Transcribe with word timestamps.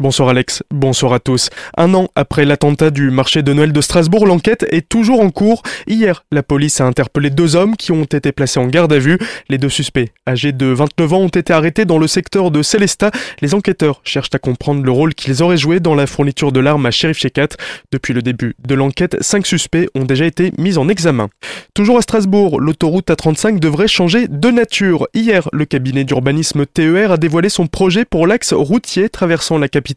Bonsoir 0.00 0.30
Alex, 0.30 0.62
bonsoir 0.70 1.12
à 1.12 1.20
tous. 1.20 1.50
Un 1.76 1.92
an 1.92 2.08
après 2.14 2.46
l'attentat 2.46 2.90
du 2.90 3.10
marché 3.10 3.42
de 3.42 3.52
Noël 3.52 3.70
de 3.70 3.80
Strasbourg, 3.82 4.24
l'enquête 4.24 4.64
est 4.70 4.88
toujours 4.88 5.20
en 5.20 5.28
cours. 5.28 5.62
Hier, 5.86 6.24
la 6.32 6.42
police 6.42 6.80
a 6.80 6.86
interpellé 6.86 7.28
deux 7.28 7.54
hommes 7.54 7.76
qui 7.76 7.92
ont 7.92 8.04
été 8.04 8.32
placés 8.32 8.60
en 8.60 8.66
garde 8.66 8.94
à 8.94 8.98
vue. 8.98 9.18
Les 9.50 9.58
deux 9.58 9.68
suspects, 9.68 10.10
âgés 10.26 10.52
de 10.52 10.64
29 10.64 11.12
ans, 11.12 11.18
ont 11.18 11.28
été 11.28 11.52
arrêtés 11.52 11.84
dans 11.84 11.98
le 11.98 12.06
secteur 12.06 12.50
de 12.50 12.62
Célestat. 12.62 13.10
Les 13.42 13.54
enquêteurs 13.54 14.00
cherchent 14.02 14.30
à 14.32 14.38
comprendre 14.38 14.82
le 14.82 14.90
rôle 14.90 15.12
qu'ils 15.12 15.42
auraient 15.42 15.58
joué 15.58 15.80
dans 15.80 15.94
la 15.94 16.06
fourniture 16.06 16.50
de 16.50 16.60
l'arme 16.60 16.86
à 16.86 16.90
Sheriff 16.90 17.18
Shekat. 17.18 17.48
Depuis 17.92 18.14
le 18.14 18.22
début 18.22 18.56
de 18.66 18.74
l'enquête, 18.74 19.18
cinq 19.20 19.46
suspects 19.46 19.86
ont 19.94 20.04
déjà 20.04 20.24
été 20.24 20.50
mis 20.56 20.78
en 20.78 20.88
examen. 20.88 21.28
Toujours 21.74 21.98
à 21.98 22.02
Strasbourg, 22.02 22.58
l'autoroute 22.58 23.10
A35 23.10 23.58
devrait 23.58 23.86
changer 23.86 24.28
de 24.28 24.50
nature. 24.50 25.08
Hier, 25.12 25.50
le 25.52 25.66
cabinet 25.66 26.04
d'urbanisme 26.04 26.64
TER 26.64 27.12
a 27.12 27.16
dévoilé 27.18 27.50
son 27.50 27.66
projet 27.66 28.06
pour 28.06 28.26
l'axe 28.26 28.54
routier 28.54 29.10
traversant 29.10 29.58
la 29.58 29.68
capitale 29.68 29.89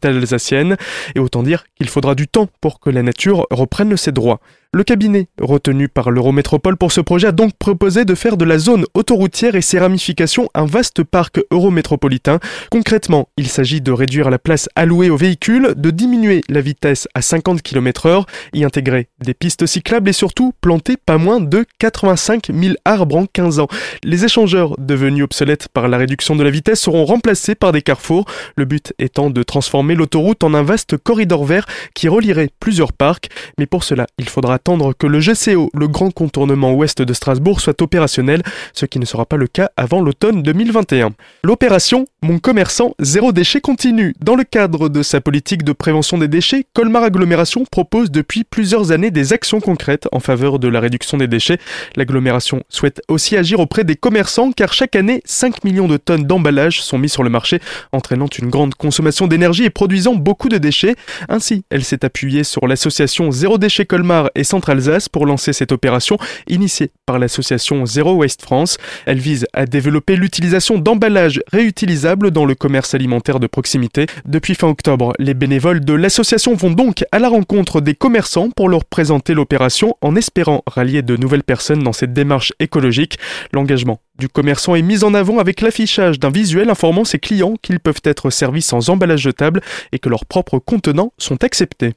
et 1.14 1.18
autant 1.18 1.42
dire 1.42 1.64
qu'il 1.74 1.88
faudra 1.88 2.14
du 2.14 2.28
temps 2.28 2.48
pour 2.60 2.80
que 2.80 2.90
la 2.90 3.02
nature 3.02 3.46
reprenne 3.50 3.96
ses 3.96 4.12
droits. 4.12 4.40
Le 4.74 4.82
cabinet, 4.82 5.28
retenu 5.40 5.88
par 5.88 6.10
l'Eurométropole 6.10 6.76
pour 6.76 6.90
ce 6.90 7.00
projet, 7.00 7.28
a 7.28 7.32
donc 7.32 7.52
proposé 7.56 8.04
de 8.04 8.16
faire 8.16 8.36
de 8.36 8.44
la 8.44 8.58
zone 8.58 8.86
autoroutière 8.94 9.54
et 9.54 9.60
ses 9.60 9.78
ramifications 9.78 10.48
un 10.52 10.66
vaste 10.66 11.04
parc 11.04 11.40
eurométropolitain. 11.52 12.40
Concrètement, 12.72 13.28
il 13.36 13.46
s'agit 13.46 13.80
de 13.80 13.92
réduire 13.92 14.30
la 14.30 14.40
place 14.40 14.68
allouée 14.74 15.10
aux 15.10 15.16
véhicules, 15.16 15.74
de 15.76 15.90
diminuer 15.90 16.40
la 16.48 16.60
vitesse 16.60 17.06
à 17.14 17.22
50 17.22 17.62
km 17.62 18.08
h 18.08 18.24
y 18.52 18.64
intégrer 18.64 19.06
des 19.24 19.32
pistes 19.32 19.64
cyclables 19.64 20.08
et 20.08 20.12
surtout 20.12 20.52
planter 20.60 20.96
pas 20.96 21.18
moins 21.18 21.40
de 21.40 21.64
85 21.78 22.50
000 22.52 22.74
arbres 22.84 23.14
en 23.14 23.26
15 23.26 23.60
ans. 23.60 23.68
Les 24.02 24.24
échangeurs, 24.24 24.74
devenus 24.78 25.22
obsolètes 25.22 25.68
par 25.68 25.86
la 25.86 25.98
réduction 25.98 26.34
de 26.34 26.42
la 26.42 26.50
vitesse, 26.50 26.80
seront 26.80 27.04
remplacés 27.04 27.54
par 27.54 27.70
des 27.70 27.82
carrefours, 27.82 28.24
le 28.56 28.64
but 28.64 28.92
étant 28.98 29.30
de 29.30 29.44
transformer 29.44 29.94
l'autoroute 29.94 30.42
en 30.42 30.52
un 30.52 30.64
vaste 30.64 30.96
corridor 30.96 31.44
vert 31.44 31.66
qui 31.94 32.08
relierait 32.08 32.50
plusieurs 32.58 32.92
parcs. 32.92 33.28
Mais 33.56 33.66
pour 33.66 33.84
cela, 33.84 34.08
il 34.18 34.28
faudra 34.28 34.58
attendre 34.64 34.94
que 34.94 35.06
le 35.06 35.18
GCO, 35.18 35.70
le 35.74 35.88
grand 35.88 36.10
contournement 36.10 36.72
ouest 36.72 37.02
de 37.02 37.12
Strasbourg, 37.12 37.60
soit 37.60 37.82
opérationnel, 37.82 38.42
ce 38.72 38.86
qui 38.86 38.98
ne 38.98 39.04
sera 39.04 39.26
pas 39.26 39.36
le 39.36 39.46
cas 39.46 39.68
avant 39.76 40.00
l'automne 40.00 40.42
2021. 40.42 41.10
L'opération 41.42 42.06
Mon 42.22 42.38
commerçant 42.38 42.94
zéro 42.98 43.32
déchet 43.32 43.60
continue. 43.60 44.14
Dans 44.24 44.36
le 44.36 44.44
cadre 44.44 44.88
de 44.88 45.02
sa 45.02 45.20
politique 45.20 45.64
de 45.64 45.72
prévention 45.72 46.16
des 46.16 46.28
déchets, 46.28 46.64
Colmar 46.72 47.02
Agglomération 47.02 47.66
propose 47.70 48.10
depuis 48.10 48.44
plusieurs 48.44 48.90
années 48.90 49.10
des 49.10 49.34
actions 49.34 49.60
concrètes 49.60 50.08
en 50.12 50.20
faveur 50.20 50.58
de 50.58 50.68
la 50.68 50.80
réduction 50.80 51.18
des 51.18 51.28
déchets. 51.28 51.58
L'agglomération 51.96 52.62
souhaite 52.70 53.02
aussi 53.08 53.36
agir 53.36 53.60
auprès 53.60 53.84
des 53.84 53.96
commerçants 53.96 54.50
car 54.50 54.72
chaque 54.72 54.96
année, 54.96 55.20
5 55.26 55.64
millions 55.64 55.88
de 55.88 55.98
tonnes 55.98 56.24
d'emballages 56.24 56.80
sont 56.80 56.96
mis 56.96 57.10
sur 57.10 57.22
le 57.22 57.28
marché, 57.28 57.60
entraînant 57.92 58.30
une 58.38 58.48
grande 58.48 58.74
consommation 58.76 59.26
d'énergie 59.26 59.64
et 59.64 59.70
produisant 59.70 60.14
beaucoup 60.14 60.48
de 60.48 60.56
déchets. 60.56 60.96
Ainsi, 61.28 61.66
elle 61.68 61.84
s'est 61.84 62.06
appuyée 62.06 62.44
sur 62.44 62.66
l'association 62.66 63.30
Zéro 63.30 63.58
Déchet 63.58 63.84
Colmar 63.84 64.30
et 64.34 64.44
Centre-Alsace 64.54 65.08
pour 65.08 65.26
lancer 65.26 65.52
cette 65.52 65.72
opération 65.72 66.16
initiée 66.46 66.92
par 67.06 67.18
l'association 67.18 67.86
Zero 67.86 68.14
Waste 68.14 68.42
France. 68.42 68.78
Elle 69.04 69.18
vise 69.18 69.46
à 69.52 69.66
développer 69.66 70.14
l'utilisation 70.14 70.78
d'emballages 70.78 71.42
réutilisables 71.52 72.30
dans 72.30 72.44
le 72.44 72.54
commerce 72.54 72.94
alimentaire 72.94 73.40
de 73.40 73.48
proximité. 73.48 74.06
Depuis 74.26 74.54
fin 74.54 74.68
octobre, 74.68 75.12
les 75.18 75.34
bénévoles 75.34 75.84
de 75.84 75.92
l'association 75.92 76.54
vont 76.54 76.70
donc 76.70 77.04
à 77.10 77.18
la 77.18 77.28
rencontre 77.28 77.80
des 77.80 77.94
commerçants 77.94 78.50
pour 78.50 78.68
leur 78.68 78.84
présenter 78.84 79.34
l'opération 79.34 79.96
en 80.02 80.14
espérant 80.14 80.62
rallier 80.68 81.02
de 81.02 81.16
nouvelles 81.16 81.42
personnes 81.42 81.82
dans 81.82 81.92
cette 81.92 82.12
démarche 82.12 82.52
écologique. 82.60 83.18
L'engagement 83.52 83.98
du 84.18 84.28
commerçant 84.28 84.76
est 84.76 84.82
mis 84.82 85.02
en 85.02 85.12
avant 85.12 85.38
avec 85.38 85.60
l'affichage 85.60 86.20
d'un 86.20 86.30
visuel 86.30 86.70
informant 86.70 87.04
ses 87.04 87.18
clients 87.18 87.54
qu'ils 87.60 87.80
peuvent 87.80 88.00
être 88.04 88.30
servis 88.30 88.62
sans 88.62 88.88
emballage 88.88 89.20
jetable 89.20 89.60
et 89.92 89.98
que 89.98 90.08
leurs 90.08 90.24
propres 90.24 90.58
contenants 90.58 91.12
sont 91.18 91.42
acceptés. 91.42 91.94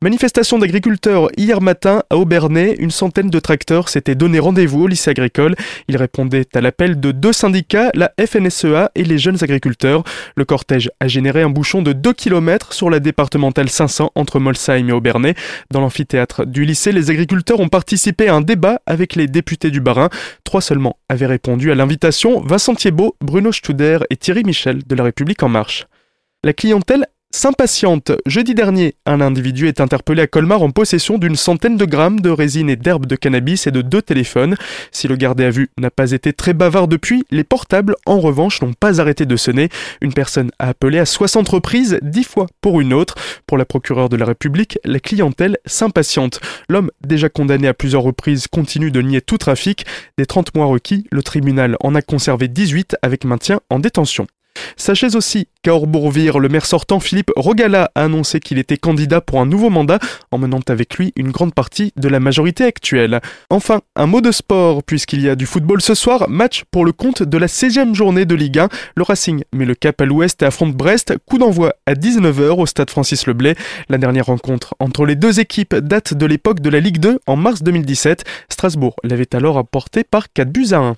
Manifestation 0.00 0.58
d'agriculteurs 0.58 1.28
hier 1.36 1.60
matin 1.60 2.02
à 2.08 2.16
Aubernais, 2.16 2.74
une 2.78 2.90
centaine 2.90 3.28
de 3.28 3.38
tracteurs 3.38 3.90
s'étaient 3.90 4.14
donné 4.14 4.38
rendez-vous 4.38 4.84
au 4.84 4.86
lycée 4.86 5.10
agricole. 5.10 5.56
Ils 5.88 5.96
répondaient 5.96 6.46
à 6.54 6.60
l'appel 6.62 7.00
de 7.00 7.12
deux 7.12 7.34
syndicats, 7.34 7.90
la 7.94 8.12
FNSEA 8.18 8.90
et 8.94 9.04
les 9.04 9.18
jeunes 9.18 9.42
agriculteurs. 9.42 10.04
Le 10.36 10.44
cortège 10.46 10.90
a 11.00 11.08
généré 11.08 11.42
un 11.42 11.50
bouchon 11.50 11.82
de 11.82 11.92
2 11.92 12.14
km 12.14 12.72
sur 12.72 12.88
la 12.88 13.00
départementale 13.00 13.68
500 13.68 14.12
entre 14.14 14.38
Molsheim 14.38 14.88
et 14.88 14.92
Aubernais. 14.92 15.34
Dans 15.70 15.80
l'amphithéâtre 15.80 16.46
du 16.46 16.64
lycée, 16.64 16.92
les 16.92 17.10
agriculteurs 17.10 17.60
ont 17.60 17.68
participé 17.68 18.28
à 18.28 18.34
un 18.34 18.40
débat 18.40 18.80
avec 18.86 19.16
les 19.16 19.26
députés 19.26 19.70
du 19.70 19.80
Barin. 19.80 20.08
Trois 20.44 20.62
seulement 20.62 20.96
avaient 21.08 21.26
répondu 21.26 21.57
à 21.66 21.74
l'invitation, 21.74 22.40
Vincent 22.40 22.74
Thiebaud, 22.74 23.16
Bruno 23.20 23.50
Studer 23.52 23.98
et 24.10 24.16
Thierry 24.16 24.44
Michel 24.44 24.86
de 24.86 24.94
La 24.94 25.02
République 25.02 25.42
En 25.42 25.48
Marche. 25.48 25.86
La 26.44 26.52
clientèle 26.52 27.06
s'impatiente. 27.38 28.10
Jeudi 28.26 28.52
dernier, 28.52 28.96
un 29.06 29.20
individu 29.20 29.68
est 29.68 29.80
interpellé 29.80 30.22
à 30.22 30.26
Colmar 30.26 30.60
en 30.60 30.70
possession 30.70 31.18
d'une 31.18 31.36
centaine 31.36 31.76
de 31.76 31.84
grammes 31.84 32.18
de 32.18 32.30
résine 32.30 32.68
et 32.68 32.74
d'herbes 32.74 33.06
de 33.06 33.14
cannabis 33.14 33.68
et 33.68 33.70
de 33.70 33.80
deux 33.80 34.02
téléphones. 34.02 34.56
Si 34.90 35.06
le 35.06 35.14
gardé 35.14 35.44
à 35.44 35.50
vue 35.50 35.70
n'a 35.78 35.92
pas 35.92 36.10
été 36.10 36.32
très 36.32 36.52
bavard 36.52 36.88
depuis, 36.88 37.22
les 37.30 37.44
portables, 37.44 37.94
en 38.06 38.18
revanche, 38.18 38.60
n'ont 38.60 38.72
pas 38.72 39.00
arrêté 39.00 39.24
de 39.24 39.36
sonner. 39.36 39.68
Une 40.00 40.12
personne 40.12 40.50
a 40.58 40.70
appelé 40.70 40.98
à 40.98 41.06
60 41.06 41.48
reprises, 41.48 42.00
10 42.02 42.24
fois 42.24 42.46
pour 42.60 42.80
une 42.80 42.92
autre. 42.92 43.14
Pour 43.46 43.56
la 43.56 43.64
procureure 43.64 44.08
de 44.08 44.16
la 44.16 44.24
République, 44.24 44.80
la 44.84 44.98
clientèle 44.98 45.58
s'impatiente. 45.64 46.40
L'homme, 46.68 46.90
déjà 47.06 47.28
condamné 47.28 47.68
à 47.68 47.74
plusieurs 47.74 48.02
reprises, 48.02 48.48
continue 48.48 48.90
de 48.90 49.00
nier 49.00 49.20
tout 49.20 49.38
trafic. 49.38 49.86
Des 50.18 50.26
30 50.26 50.56
mois 50.56 50.66
requis, 50.66 51.06
le 51.12 51.22
tribunal 51.22 51.76
en 51.84 51.94
a 51.94 52.02
conservé 52.02 52.48
18 52.48 52.96
avec 53.00 53.24
maintien 53.24 53.60
en 53.70 53.78
détention. 53.78 54.26
Sachez 54.76 55.16
aussi 55.16 55.48
qu'à 55.62 55.74
Orbourvire, 55.74 56.38
le 56.38 56.48
maire 56.48 56.66
sortant 56.66 57.00
Philippe 57.00 57.30
Rogala 57.36 57.90
a 57.94 58.04
annoncé 58.04 58.40
qu'il 58.40 58.58
était 58.58 58.76
candidat 58.76 59.20
pour 59.20 59.40
un 59.40 59.46
nouveau 59.46 59.70
mandat, 59.70 59.98
emmenant 60.30 60.60
avec 60.68 60.96
lui 60.96 61.12
une 61.16 61.30
grande 61.30 61.54
partie 61.54 61.92
de 61.96 62.08
la 62.08 62.20
majorité 62.20 62.64
actuelle. 62.64 63.20
Enfin, 63.50 63.80
un 63.96 64.06
mot 64.06 64.20
de 64.20 64.32
sport, 64.32 64.82
puisqu'il 64.82 65.20
y 65.20 65.28
a 65.28 65.36
du 65.36 65.46
football 65.46 65.80
ce 65.80 65.94
soir, 65.94 66.28
match 66.28 66.64
pour 66.70 66.84
le 66.84 66.92
compte 66.92 67.22
de 67.22 67.38
la 67.38 67.46
16e 67.46 67.94
journée 67.94 68.24
de 68.24 68.34
Ligue 68.34 68.58
1. 68.58 68.68
Le 68.96 69.02
Racing 69.02 69.42
met 69.52 69.64
le 69.64 69.74
cap 69.74 70.00
à 70.00 70.04
l'ouest 70.04 70.42
et 70.42 70.46
affronte 70.46 70.74
Brest, 70.74 71.14
coup 71.26 71.38
d'envoi 71.38 71.74
à 71.86 71.94
19h 71.94 72.60
au 72.60 72.66
stade 72.66 72.90
Francis 72.90 73.26
Leblay. 73.26 73.54
La 73.88 73.98
dernière 73.98 74.26
rencontre 74.26 74.74
entre 74.78 75.06
les 75.06 75.16
deux 75.16 75.40
équipes 75.40 75.74
date 75.74 76.14
de 76.14 76.26
l'époque 76.26 76.60
de 76.60 76.70
la 76.70 76.80
Ligue 76.80 76.98
2 76.98 77.18
en 77.26 77.36
mars 77.36 77.62
2017. 77.62 78.24
Strasbourg 78.48 78.96
l'avait 79.04 79.34
alors 79.34 79.58
apporté 79.58 80.04
par 80.04 80.32
4 80.32 80.50
buts 80.50 80.68
à 80.72 80.78
1. 80.78 80.96